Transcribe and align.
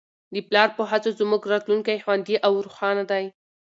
د 0.33 0.35
پلار 0.47 0.69
په 0.77 0.83
هڅو 0.91 1.09
زموږ 1.19 1.41
راتلونکی 1.53 1.97
خوندي 2.03 2.35
او 2.45 2.53
روښانه 2.65 3.03
دی. 3.11 3.25